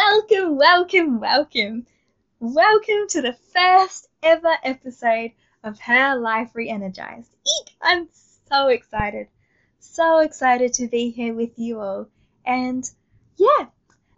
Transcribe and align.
Welcome, 0.00 0.56
welcome, 0.56 1.20
welcome. 1.20 1.86
Welcome 2.38 3.08
to 3.08 3.20
the 3.20 3.36
first 3.52 4.08
ever 4.22 4.54
episode 4.62 5.32
of 5.64 5.80
Her 5.80 6.16
Life 6.16 6.50
Re-Energized. 6.54 7.28
Eek! 7.44 7.74
I'm 7.82 8.06
so 8.48 8.68
excited. 8.68 9.26
So 9.80 10.20
excited 10.20 10.72
to 10.74 10.86
be 10.86 11.10
here 11.10 11.34
with 11.34 11.58
you 11.58 11.80
all. 11.80 12.06
And 12.46 12.88
yeah, 13.38 13.66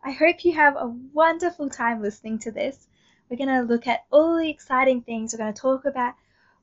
I 0.05 0.11
hope 0.11 0.45
you 0.45 0.53
have 0.53 0.77
a 0.77 0.95
wonderful 1.15 1.71
time 1.71 2.03
listening 2.03 2.41
to 2.41 2.51
this. 2.51 2.87
We're 3.31 3.39
going 3.39 3.49
to 3.49 3.63
look 3.63 3.87
at 3.87 4.05
all 4.11 4.37
the 4.37 4.51
exciting 4.51 5.01
things. 5.01 5.33
We're 5.33 5.39
going 5.39 5.55
to 5.55 5.63
talk 5.63 5.87
about 5.87 6.13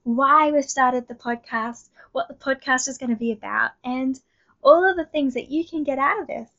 why 0.03 0.51
we've 0.51 0.63
started 0.63 1.07
the 1.07 1.15
podcast, 1.15 1.89
what 2.11 2.27
the 2.27 2.35
podcast 2.35 2.87
is 2.87 2.99
going 2.99 3.09
to 3.09 3.15
be 3.15 3.31
about, 3.31 3.71
and 3.83 4.19
all 4.61 4.87
of 4.87 4.95
the 4.95 5.05
things 5.05 5.33
that 5.33 5.49
you 5.49 5.65
can 5.65 5.83
get 5.83 5.97
out 5.97 6.21
of 6.21 6.27
this. 6.27 6.49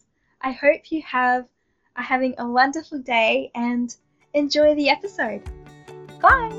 I 0.42 0.50
hope 0.50 0.90
you 0.90 1.02
have 1.02 1.46
are 1.98 2.02
having 2.02 2.32
a 2.38 2.46
wonderful 2.46 3.00
day 3.00 3.50
and 3.56 3.96
enjoy 4.32 4.72
the 4.76 4.88
episode. 4.88 5.42
Bye! 6.22 6.52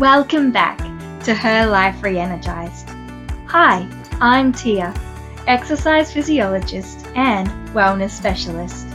Welcome 0.00 0.50
back 0.50 0.78
to 1.22 1.34
Her 1.34 1.66
Life 1.66 2.02
Re-Energized. 2.02 2.88
Hi, 3.46 3.88
I'm 4.20 4.52
Tia, 4.52 4.92
exercise 5.46 6.12
physiologist 6.12 7.06
and 7.14 7.48
wellness 7.68 8.10
specialist. 8.10 8.88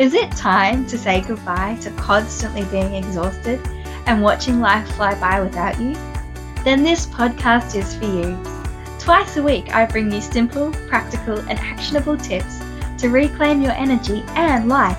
Is 0.00 0.14
it 0.14 0.30
time 0.30 0.86
to 0.86 0.96
say 0.96 1.20
goodbye 1.20 1.76
to 1.82 1.90
constantly 1.90 2.64
being 2.70 2.94
exhausted 2.94 3.60
and 4.06 4.22
watching 4.22 4.58
life 4.58 4.90
fly 4.92 5.12
by 5.20 5.42
without 5.42 5.78
you? 5.78 5.92
Then 6.64 6.82
this 6.82 7.04
podcast 7.04 7.76
is 7.76 7.94
for 7.96 8.06
you. 8.06 8.42
Twice 8.98 9.36
a 9.36 9.42
week, 9.42 9.74
I 9.74 9.84
bring 9.84 10.10
you 10.10 10.22
simple, 10.22 10.72
practical, 10.88 11.38
and 11.40 11.58
actionable 11.58 12.16
tips 12.16 12.62
to 12.96 13.10
reclaim 13.10 13.60
your 13.60 13.72
energy 13.72 14.24
and 14.28 14.70
life. 14.70 14.96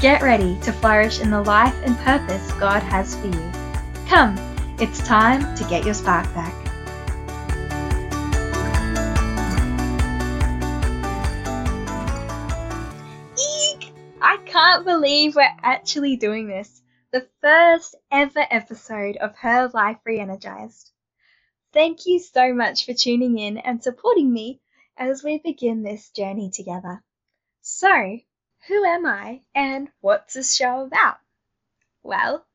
Get 0.00 0.22
ready 0.22 0.58
to 0.62 0.72
flourish 0.72 1.20
in 1.20 1.30
the 1.30 1.42
life 1.42 1.76
and 1.84 1.96
purpose 1.98 2.50
God 2.54 2.82
has 2.82 3.14
for 3.14 3.28
you. 3.28 3.52
Come, 4.08 4.34
it's 4.80 5.06
time 5.06 5.54
to 5.54 5.62
get 5.68 5.84
your 5.84 5.94
spark 5.94 6.24
back. 6.34 6.65
Believe 14.86 15.34
we're 15.34 15.56
actually 15.62 16.14
doing 16.14 16.46
this. 16.46 16.80
The 17.10 17.28
first 17.42 17.96
ever 18.12 18.46
episode 18.52 19.16
of 19.16 19.34
Her 19.34 19.68
Life 19.74 19.98
Re-Energized. 20.04 20.92
Thank 21.72 22.06
you 22.06 22.20
so 22.20 22.54
much 22.54 22.86
for 22.86 22.94
tuning 22.94 23.36
in 23.36 23.58
and 23.58 23.82
supporting 23.82 24.32
me 24.32 24.60
as 24.96 25.24
we 25.24 25.38
begin 25.38 25.82
this 25.82 26.10
journey 26.10 26.50
together. 26.50 27.02
So, 27.62 28.20
who 28.68 28.84
am 28.84 29.06
I 29.06 29.42
and 29.56 29.88
what's 30.02 30.34
this 30.34 30.54
show 30.54 30.82
about? 30.82 31.18
Well, 32.04 32.46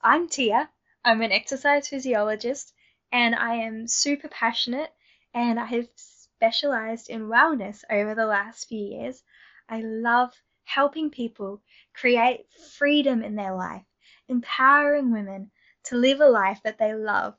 I'm 0.00 0.30
Tia. 0.30 0.70
I'm 1.04 1.20
an 1.20 1.30
exercise 1.30 1.88
physiologist 1.88 2.72
and 3.12 3.34
I 3.34 3.56
am 3.56 3.86
super 3.86 4.28
passionate 4.28 4.94
and 5.34 5.60
I 5.60 5.66
have 5.66 5.88
specialized 5.94 7.10
in 7.10 7.28
wellness 7.28 7.84
over 7.90 8.14
the 8.14 8.24
last 8.24 8.66
few 8.66 8.80
years. 8.80 9.22
I 9.68 9.82
love 9.82 10.32
helping 10.66 11.08
people 11.08 11.62
create 11.94 12.44
freedom 12.76 13.22
in 13.22 13.36
their 13.36 13.54
life, 13.54 13.84
empowering 14.28 15.12
women 15.12 15.50
to 15.84 15.96
live 15.96 16.20
a 16.20 16.26
life 16.26 16.60
that 16.64 16.76
they 16.76 16.92
love, 16.92 17.36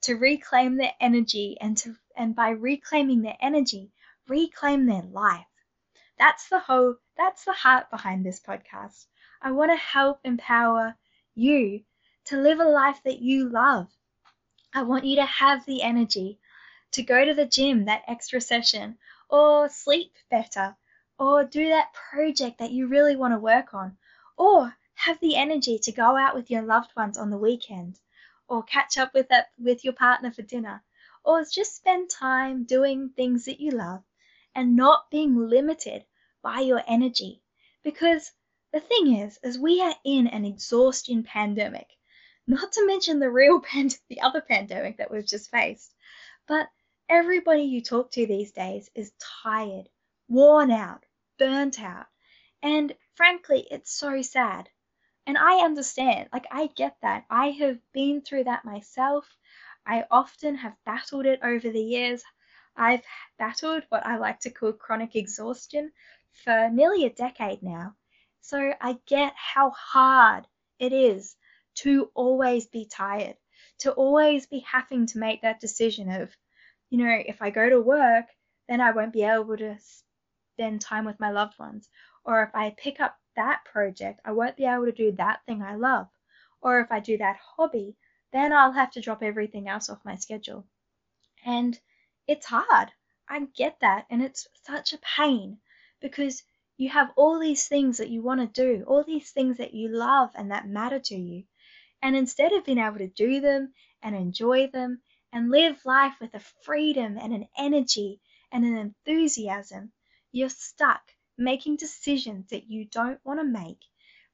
to 0.00 0.14
reclaim 0.14 0.76
their 0.76 0.94
energy 1.00 1.58
and 1.60 1.76
to 1.76 1.96
and 2.16 2.36
by 2.36 2.50
reclaiming 2.50 3.22
their 3.22 3.36
energy, 3.40 3.90
reclaim 4.28 4.86
their 4.86 5.02
life. 5.02 5.46
That's 6.18 6.48
the 6.48 6.60
whole 6.60 6.96
that's 7.16 7.44
the 7.44 7.52
heart 7.52 7.90
behind 7.90 8.24
this 8.24 8.40
podcast. 8.40 9.06
I 9.40 9.50
want 9.50 9.72
to 9.72 9.76
help 9.76 10.20
empower 10.22 10.96
you 11.34 11.82
to 12.26 12.40
live 12.40 12.60
a 12.60 12.64
life 12.64 13.00
that 13.04 13.18
you 13.18 13.48
love. 13.48 13.88
I 14.72 14.84
want 14.84 15.04
you 15.04 15.16
to 15.16 15.26
have 15.26 15.66
the 15.66 15.82
energy 15.82 16.38
to 16.92 17.02
go 17.02 17.24
to 17.24 17.34
the 17.34 17.46
gym 17.46 17.86
that 17.86 18.04
extra 18.06 18.40
session 18.40 18.98
or 19.28 19.68
sleep 19.68 20.14
better 20.30 20.76
or 21.22 21.44
do 21.44 21.68
that 21.68 21.92
project 21.92 22.58
that 22.58 22.72
you 22.72 22.88
really 22.88 23.14
want 23.14 23.32
to 23.32 23.38
work 23.38 23.72
on, 23.72 23.96
or 24.36 24.76
have 24.94 25.20
the 25.20 25.36
energy 25.36 25.78
to 25.78 25.92
go 25.92 26.16
out 26.16 26.34
with 26.34 26.50
your 26.50 26.62
loved 26.62 26.90
ones 26.96 27.16
on 27.16 27.30
the 27.30 27.38
weekend, 27.38 28.00
or 28.48 28.60
catch 28.64 28.98
up 28.98 29.14
with 29.14 29.28
that 29.28 29.52
with 29.56 29.84
your 29.84 29.92
partner 29.92 30.32
for 30.32 30.42
dinner, 30.42 30.82
or 31.22 31.44
just 31.44 31.76
spend 31.76 32.10
time 32.10 32.64
doing 32.64 33.08
things 33.10 33.44
that 33.44 33.60
you 33.60 33.70
love 33.70 34.02
and 34.52 34.74
not 34.74 35.08
being 35.12 35.48
limited 35.48 36.04
by 36.42 36.58
your 36.58 36.82
energy. 36.88 37.40
Because 37.84 38.32
the 38.72 38.80
thing 38.80 39.14
is, 39.14 39.36
as 39.44 39.56
we 39.56 39.80
are 39.80 39.94
in 40.04 40.26
an 40.26 40.44
exhaustion 40.44 41.22
pandemic, 41.22 41.86
not 42.48 42.72
to 42.72 42.84
mention 42.84 43.20
the 43.20 43.30
real 43.30 43.60
pand- 43.70 44.00
the 44.08 44.20
other 44.22 44.40
pandemic 44.40 44.96
that 44.96 45.12
we've 45.12 45.24
just 45.24 45.52
faced, 45.52 45.94
but 46.48 46.68
everybody 47.08 47.62
you 47.62 47.80
talk 47.80 48.10
to 48.10 48.26
these 48.26 48.50
days 48.50 48.90
is 48.96 49.12
tired, 49.44 49.88
worn 50.28 50.72
out, 50.72 51.04
burnt 51.42 51.82
out. 51.82 52.06
And 52.62 52.94
frankly, 53.16 53.66
it's 53.68 53.92
so 53.92 54.22
sad. 54.22 54.68
And 55.26 55.36
I 55.36 55.64
understand, 55.64 56.28
like, 56.32 56.46
I 56.52 56.68
get 56.68 56.96
that. 57.02 57.24
I 57.28 57.48
have 57.48 57.78
been 57.92 58.22
through 58.22 58.44
that 58.44 58.64
myself. 58.64 59.26
I 59.84 60.04
often 60.08 60.54
have 60.54 60.84
battled 60.86 61.26
it 61.26 61.40
over 61.42 61.68
the 61.68 61.82
years. 61.82 62.22
I've 62.76 63.02
battled 63.40 63.82
what 63.88 64.06
I 64.06 64.18
like 64.18 64.38
to 64.40 64.50
call 64.50 64.72
chronic 64.72 65.16
exhaustion 65.16 65.90
for 66.44 66.70
nearly 66.70 67.06
a 67.06 67.10
decade 67.10 67.62
now. 67.62 67.96
So 68.40 68.72
I 68.80 68.98
get 69.06 69.32
how 69.36 69.70
hard 69.70 70.46
it 70.78 70.92
is 70.92 71.36
to 71.76 72.10
always 72.14 72.66
be 72.66 72.86
tired, 72.86 73.36
to 73.80 73.90
always 73.92 74.46
be 74.46 74.60
having 74.60 75.06
to 75.06 75.18
make 75.18 75.42
that 75.42 75.60
decision 75.60 76.08
of, 76.08 76.30
you 76.90 76.98
know, 76.98 77.22
if 77.26 77.42
I 77.42 77.50
go 77.50 77.68
to 77.68 77.80
work, 77.80 78.26
then 78.68 78.80
I 78.80 78.92
won't 78.92 79.12
be 79.12 79.24
able 79.24 79.56
to 79.56 79.76
spend 80.54 80.80
time 80.80 81.04
with 81.04 81.18
my 81.18 81.30
loved 81.30 81.58
ones. 81.58 81.88
Or 82.24 82.42
if 82.42 82.54
I 82.54 82.70
pick 82.76 83.00
up 83.00 83.18
that 83.36 83.64
project, 83.64 84.20
I 84.24 84.32
won't 84.32 84.56
be 84.56 84.64
able 84.64 84.84
to 84.84 84.92
do 84.92 85.12
that 85.12 85.44
thing 85.46 85.62
I 85.62 85.74
love. 85.76 86.08
Or 86.60 86.80
if 86.80 86.92
I 86.92 87.00
do 87.00 87.16
that 87.18 87.38
hobby, 87.56 87.96
then 88.32 88.52
I'll 88.52 88.72
have 88.72 88.90
to 88.92 89.00
drop 89.00 89.22
everything 89.22 89.68
else 89.68 89.90
off 89.90 90.04
my 90.04 90.16
schedule. 90.16 90.66
And 91.44 91.78
it's 92.26 92.46
hard. 92.46 92.92
I 93.28 93.40
get 93.56 93.80
that. 93.80 94.06
And 94.10 94.22
it's 94.22 94.46
such 94.64 94.92
a 94.92 94.98
pain 94.98 95.58
because 96.00 96.42
you 96.76 96.88
have 96.90 97.12
all 97.16 97.38
these 97.38 97.68
things 97.68 97.98
that 97.98 98.10
you 98.10 98.22
want 98.22 98.40
to 98.40 98.46
do, 98.46 98.84
all 98.84 99.04
these 99.04 99.30
things 99.30 99.56
that 99.56 99.74
you 99.74 99.88
love 99.88 100.30
and 100.34 100.50
that 100.50 100.68
matter 100.68 101.00
to 101.00 101.16
you. 101.16 101.44
And 102.02 102.16
instead 102.16 102.52
of 102.52 102.64
being 102.64 102.78
able 102.78 102.98
to 102.98 103.08
do 103.08 103.40
them 103.40 103.72
and 104.02 104.14
enjoy 104.14 104.66
them 104.68 105.02
and 105.32 105.50
live 105.50 105.84
life 105.84 106.14
with 106.20 106.34
a 106.34 106.40
freedom 106.64 107.16
and 107.18 107.32
an 107.32 107.48
energy 107.56 108.20
and 108.50 108.64
an 108.64 108.76
enthusiasm, 108.76 109.92
you're 110.32 110.48
stuck 110.48 111.02
making 111.38 111.76
decisions 111.76 112.48
that 112.50 112.68
you 112.68 112.84
don't 112.86 113.20
want 113.24 113.38
to 113.38 113.44
make 113.44 113.84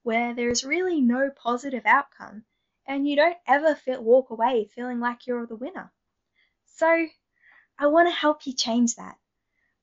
where 0.03 0.35
there's 0.35 0.65
really 0.65 1.01
no 1.01 1.31
positive 1.31 1.85
outcome 1.85 2.45
and 2.87 3.07
you 3.07 3.17
don't 3.17 3.37
ever 3.47 3.75
feel, 3.75 4.03
walk 4.03 4.31
away 4.31 4.71
feeling 4.75 5.01
like 5.01 5.27
you're 5.27 5.47
the 5.47 5.57
winner. 5.57 5.93
So, 6.65 7.09
I 7.79 7.87
want 7.89 8.09
to 8.09 8.15
help 8.15 8.47
you 8.47 8.53
change 8.55 8.95
that. 8.97 9.19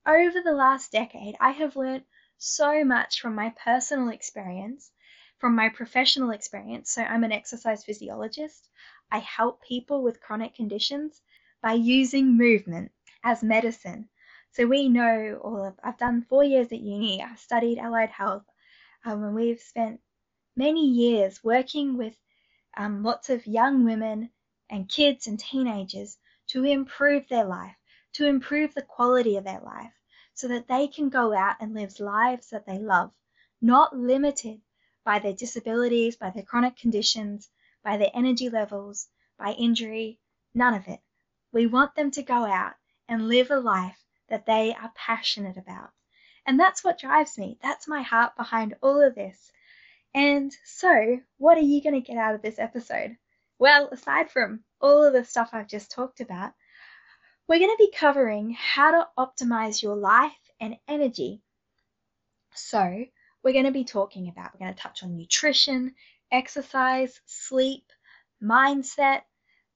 Over 0.05 0.41
the 0.41 0.53
last 0.53 0.91
decade, 0.91 1.35
I 1.39 1.51
have 1.51 1.75
learned 1.75 2.05
so 2.37 2.83
much 2.83 3.21
from 3.21 3.35
my 3.35 3.53
personal 3.63 4.09
experience, 4.09 4.91
from 5.37 5.55
my 5.55 5.69
professional 5.69 6.31
experience. 6.31 6.91
So, 6.91 7.03
I'm 7.03 7.23
an 7.23 7.31
exercise 7.31 7.83
physiologist. 7.83 8.69
I 9.11 9.19
help 9.19 9.61
people 9.61 10.01
with 10.01 10.21
chronic 10.21 10.55
conditions 10.55 11.21
by 11.61 11.73
using 11.73 12.37
movement 12.37 12.91
as 13.23 13.43
medicine 13.43 14.09
so 14.55 14.65
we 14.65 14.87
know 14.87 15.37
all 15.43 15.65
of, 15.65 15.73
I've 15.83 15.97
done 15.97 16.21
four 16.29 16.41
years 16.41 16.71
at 16.71 16.79
uni, 16.79 17.21
I've 17.21 17.39
studied 17.39 17.77
allied 17.77 18.09
health, 18.09 18.45
um, 19.03 19.21
and 19.21 19.35
we've 19.35 19.59
spent 19.59 19.99
many 20.55 20.87
years 20.87 21.43
working 21.43 21.97
with 21.97 22.15
um, 22.77 23.03
lots 23.03 23.29
of 23.29 23.45
young 23.45 23.83
women 23.83 24.29
and 24.69 24.87
kids 24.87 25.27
and 25.27 25.37
teenagers 25.37 26.17
to 26.47 26.63
improve 26.63 27.27
their 27.27 27.43
life, 27.43 27.75
to 28.13 28.27
improve 28.27 28.73
the 28.73 28.81
quality 28.81 29.35
of 29.35 29.43
their 29.43 29.59
life, 29.59 29.91
so 30.33 30.47
that 30.47 30.69
they 30.69 30.87
can 30.87 31.09
go 31.09 31.33
out 31.33 31.57
and 31.59 31.73
live 31.73 31.99
lives 31.99 32.51
that 32.51 32.65
they 32.65 32.79
love, 32.79 33.13
not 33.61 33.93
limited 33.93 34.61
by 35.03 35.19
their 35.19 35.33
disabilities, 35.33 36.15
by 36.15 36.29
their 36.29 36.43
chronic 36.43 36.77
conditions, 36.77 37.49
by 37.83 37.97
their 37.97 38.11
energy 38.13 38.49
levels, 38.49 39.09
by 39.37 39.51
injury, 39.51 40.17
none 40.53 40.75
of 40.75 40.87
it. 40.87 41.01
We 41.51 41.67
want 41.67 41.93
them 41.95 42.09
to 42.11 42.23
go 42.23 42.45
out 42.45 42.75
and 43.09 43.27
live 43.27 43.51
a 43.51 43.59
life 43.59 44.04
that 44.29 44.45
they 44.45 44.73
are 44.73 44.91
passionate 44.95 45.57
about. 45.57 45.91
And 46.45 46.59
that's 46.59 46.83
what 46.83 46.99
drives 46.99 47.37
me. 47.37 47.57
That's 47.61 47.87
my 47.87 48.01
heart 48.01 48.35
behind 48.35 48.75
all 48.81 49.01
of 49.01 49.15
this. 49.15 49.51
And 50.13 50.55
so, 50.63 51.19
what 51.37 51.57
are 51.57 51.61
you 51.61 51.81
going 51.81 52.01
to 52.01 52.07
get 52.07 52.17
out 52.17 52.35
of 52.35 52.41
this 52.41 52.59
episode? 52.59 53.17
Well, 53.59 53.89
aside 53.89 54.31
from 54.31 54.63
all 54.79 55.03
of 55.03 55.13
the 55.13 55.25
stuff 55.25 55.49
I've 55.53 55.67
just 55.67 55.91
talked 55.91 56.21
about, 56.21 56.53
we're 57.47 57.59
going 57.59 57.75
to 57.75 57.85
be 57.85 57.91
covering 57.91 58.55
how 58.57 58.91
to 58.91 59.07
optimize 59.17 59.81
your 59.81 59.95
life 59.95 60.31
and 60.59 60.77
energy. 60.87 61.41
So, 62.53 63.05
we're 63.43 63.53
going 63.53 63.65
to 63.65 63.71
be 63.71 63.83
talking 63.83 64.29
about, 64.29 64.53
we're 64.53 64.65
going 64.65 64.73
to 64.73 64.81
touch 64.81 65.03
on 65.03 65.17
nutrition, 65.17 65.95
exercise, 66.31 67.19
sleep, 67.25 67.91
mindset, 68.41 69.21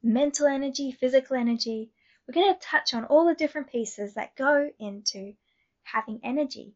mental 0.02 0.48
energy, 0.48 0.92
physical 0.92 1.36
energy. 1.36 1.92
We're 2.30 2.44
going 2.44 2.54
to 2.54 2.60
touch 2.60 2.94
on 2.94 3.06
all 3.06 3.26
the 3.26 3.34
different 3.34 3.72
pieces 3.72 4.14
that 4.14 4.36
go 4.36 4.70
into 4.78 5.34
having 5.82 6.20
energy. 6.24 6.76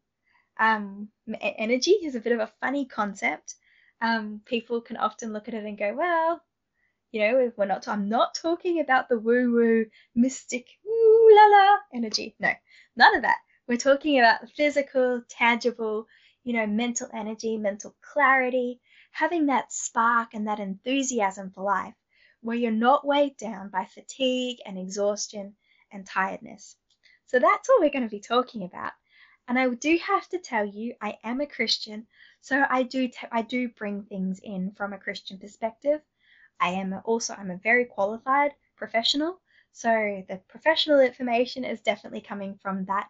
Um, 0.59 1.09
energy 1.39 1.91
is 1.91 2.15
a 2.15 2.19
bit 2.19 2.33
of 2.33 2.39
a 2.39 2.51
funny 2.59 2.85
concept. 2.85 3.53
Um, 4.01 4.41
people 4.45 4.81
can 4.81 4.97
often 4.97 5.31
look 5.31 5.47
at 5.47 5.53
it 5.53 5.63
and 5.63 5.77
go, 5.77 5.93
well, 5.93 6.41
you 7.11 7.19
know, 7.19 7.51
we're 7.55 7.67
not, 7.67 7.87
I'm 7.87 8.09
not 8.09 8.33
talking 8.33 8.79
about 8.79 9.09
the 9.09 9.19
woo 9.19 9.53
woo, 9.53 9.85
mystic, 10.15 10.65
ooh 10.87 11.35
la 11.35 11.45
la 11.55 11.77
energy. 11.93 12.35
No, 12.39 12.51
none 12.95 13.15
of 13.15 13.21
that. 13.21 13.37
We're 13.67 13.77
talking 13.77 14.17
about 14.17 14.49
physical, 14.57 15.21
tangible, 15.29 16.07
you 16.43 16.53
know, 16.53 16.65
mental 16.65 17.09
energy, 17.13 17.57
mental 17.57 17.95
clarity, 18.01 18.81
having 19.11 19.45
that 19.45 19.71
spark 19.71 20.33
and 20.33 20.47
that 20.47 20.59
enthusiasm 20.59 21.51
for 21.51 21.63
life 21.63 21.93
where 22.43 22.57
you're 22.57 22.71
not 22.71 23.07
weighed 23.07 23.37
down 23.37 23.69
by 23.69 23.85
fatigue 23.85 24.59
and 24.65 24.77
exhaustion 24.77 25.55
and 25.91 26.05
tiredness. 26.05 26.75
So 27.25 27.39
that's 27.39 27.69
what 27.69 27.79
we're 27.79 27.89
going 27.89 28.03
to 28.03 28.09
be 28.09 28.19
talking 28.19 28.63
about. 28.63 28.91
And 29.47 29.57
I 29.57 29.67
do 29.69 29.97
have 29.97 30.27
to 30.29 30.39
tell 30.39 30.65
you, 30.65 30.95
I 31.01 31.17
am 31.23 31.41
a 31.41 31.47
Christian, 31.47 32.07
so 32.41 32.65
I 32.69 32.83
do 32.83 33.07
t- 33.07 33.27
I 33.31 33.41
do 33.41 33.69
bring 33.69 34.03
things 34.03 34.39
in 34.43 34.71
from 34.71 34.93
a 34.93 34.97
Christian 34.97 35.37
perspective. 35.37 36.01
I 36.59 36.69
am 36.69 37.01
also 37.05 37.33
I'm 37.33 37.51
a 37.51 37.57
very 37.57 37.85
qualified 37.85 38.53
professional, 38.77 39.41
so 39.71 40.23
the 40.29 40.37
professional 40.47 40.99
information 40.99 41.65
is 41.65 41.81
definitely 41.81 42.21
coming 42.21 42.57
from 42.57 42.85
that 42.85 43.09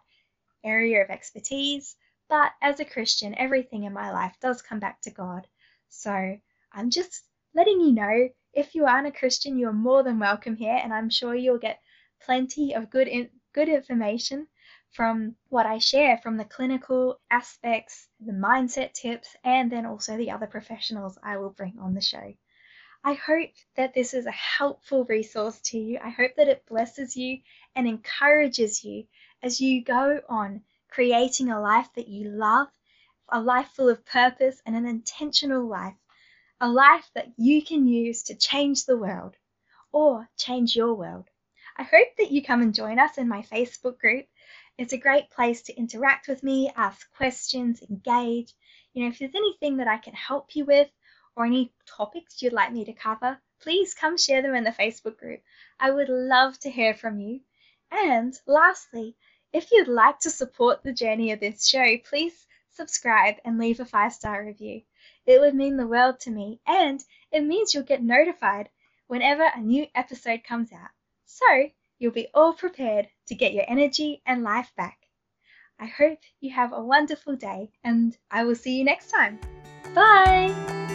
area 0.64 1.02
of 1.02 1.10
expertise. 1.10 1.96
But 2.28 2.52
as 2.62 2.80
a 2.80 2.84
Christian, 2.84 3.34
everything 3.36 3.84
in 3.84 3.92
my 3.92 4.10
life 4.10 4.36
does 4.40 4.62
come 4.62 4.80
back 4.80 5.00
to 5.02 5.10
God. 5.10 5.46
So 5.88 6.38
I'm 6.72 6.90
just 6.90 7.22
letting 7.54 7.80
you 7.80 7.92
know 7.92 8.28
if 8.54 8.74
you 8.74 8.86
aren't 8.86 9.06
a 9.06 9.12
Christian, 9.12 9.58
you 9.58 9.68
are 9.68 9.72
more 9.72 10.02
than 10.02 10.18
welcome 10.18 10.56
here, 10.56 10.78
and 10.82 10.92
I'm 10.92 11.10
sure 11.10 11.34
you'll 11.34 11.58
get 11.58 11.80
plenty 12.20 12.74
of 12.74 12.90
good 12.90 13.08
in- 13.08 13.30
good 13.52 13.68
information 13.68 14.46
from 14.90 15.34
what 15.48 15.66
I 15.66 15.78
share 15.78 16.18
from 16.18 16.36
the 16.36 16.44
clinical 16.44 17.20
aspects, 17.30 18.08
the 18.20 18.32
mindset 18.32 18.92
tips, 18.92 19.34
and 19.42 19.70
then 19.70 19.86
also 19.86 20.16
the 20.16 20.30
other 20.30 20.46
professionals 20.46 21.18
I 21.22 21.36
will 21.36 21.50
bring 21.50 21.78
on 21.80 21.94
the 21.94 22.00
show. 22.00 22.34
I 23.02 23.14
hope 23.14 23.50
that 23.76 23.92
this 23.92 24.14
is 24.14 24.24
a 24.24 24.30
helpful 24.30 25.04
resource 25.04 25.60
to 25.62 25.78
you. 25.78 25.98
I 26.02 26.10
hope 26.10 26.36
that 26.36 26.48
it 26.48 26.64
blesses 26.66 27.16
you 27.16 27.40
and 27.74 27.86
encourages 27.86 28.84
you 28.84 29.06
as 29.42 29.60
you 29.60 29.84
go 29.84 30.20
on 30.28 30.62
creating 30.88 31.50
a 31.50 31.60
life 31.60 31.88
that 31.96 32.08
you 32.08 32.30
love, 32.30 32.68
a 33.28 33.40
life 33.40 33.68
full 33.74 33.88
of 33.88 34.06
purpose 34.06 34.62
and 34.64 34.76
an 34.76 34.86
intentional 34.86 35.66
life, 35.66 35.96
a 36.64 36.68
life 36.68 37.10
that 37.14 37.32
you 37.36 37.62
can 37.62 37.86
use 37.86 38.22
to 38.24 38.34
change 38.34 38.84
the 38.84 38.96
world 38.96 39.36
or 39.92 40.28
change 40.36 40.74
your 40.74 40.94
world. 40.94 41.28
I 41.76 41.82
hope 41.82 42.08
that 42.18 42.30
you 42.30 42.42
come 42.42 42.62
and 42.62 42.74
join 42.74 42.98
us 42.98 43.18
in 43.18 43.28
my 43.28 43.42
Facebook 43.42 43.98
group 43.98 44.26
it's 44.76 44.92
a 44.92 44.98
great 44.98 45.30
place 45.30 45.62
to 45.62 45.76
interact 45.76 46.26
with 46.26 46.42
me, 46.42 46.68
ask 46.74 47.08
questions, 47.12 47.80
engage. 47.88 48.52
You 48.92 49.02
know, 49.02 49.08
if 49.08 49.20
there's 49.20 49.34
anything 49.34 49.76
that 49.76 49.86
I 49.86 49.98
can 49.98 50.14
help 50.14 50.56
you 50.56 50.64
with 50.64 50.90
or 51.36 51.44
any 51.44 51.72
topics 51.86 52.42
you'd 52.42 52.52
like 52.52 52.72
me 52.72 52.84
to 52.84 52.92
cover, 52.92 53.40
please 53.60 53.94
come 53.94 54.18
share 54.18 54.42
them 54.42 54.56
in 54.56 54.64
the 54.64 54.72
Facebook 54.72 55.16
group. 55.16 55.42
I 55.78 55.92
would 55.92 56.08
love 56.08 56.58
to 56.60 56.70
hear 56.70 56.92
from 56.92 57.20
you. 57.20 57.42
And 57.92 58.36
lastly, 58.48 59.14
if 59.52 59.70
you'd 59.70 59.86
like 59.86 60.18
to 60.20 60.30
support 60.30 60.82
the 60.82 60.92
journey 60.92 61.30
of 61.30 61.38
this 61.38 61.64
show, 61.68 61.96
please 61.98 62.44
subscribe 62.70 63.36
and 63.44 63.58
leave 63.58 63.78
a 63.78 63.84
five 63.84 64.12
star 64.12 64.44
review. 64.44 64.82
It 65.26 65.40
would 65.40 65.54
mean 65.54 65.76
the 65.76 65.86
world 65.86 66.20
to 66.20 66.30
me, 66.30 66.60
and 66.66 67.04
it 67.30 67.44
means 67.44 67.72
you'll 67.72 67.82
get 67.84 68.02
notified 68.02 68.68
whenever 69.06 69.44
a 69.44 69.60
new 69.60 69.86
episode 69.94 70.44
comes 70.44 70.72
out. 70.72 70.90
So, 71.24 71.70
you'll 71.98 72.12
be 72.12 72.28
all 72.34 72.52
prepared 72.52 73.08
to 73.26 73.34
get 73.34 73.54
your 73.54 73.64
energy 73.68 74.22
and 74.26 74.42
life 74.42 74.72
back. 74.76 74.98
I 75.78 75.86
hope 75.86 76.20
you 76.40 76.52
have 76.52 76.72
a 76.72 76.84
wonderful 76.84 77.36
day 77.36 77.72
and 77.82 78.16
I 78.30 78.44
will 78.44 78.54
see 78.54 78.78
you 78.78 78.84
next 78.84 79.10
time. 79.10 79.38
Bye! 79.94 80.93